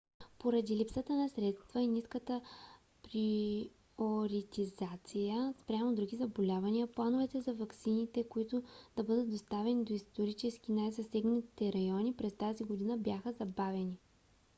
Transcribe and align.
поради 0.39 0.75
липсата 0.75 1.13
на 1.15 1.29
средства 1.29 1.81
и 1.81 1.87
ниската 1.87 2.41
приоритизация 3.03 5.53
спрямо 5.63 5.95
други 5.95 6.15
заболявания 6.15 6.87
плановете 6.87 7.41
за 7.41 7.53
ваксините 7.53 8.27
които 8.29 8.63
да 8.95 9.03
бъдат 9.03 9.29
доставени 9.29 9.85
до 9.85 9.93
исторически 9.93 10.71
най-засегнатите 10.71 11.73
райони 11.73 12.13
през 12.13 12.33
тази 12.33 12.63
година 12.63 12.97
бяха 12.97 13.31
забавени 13.31 13.97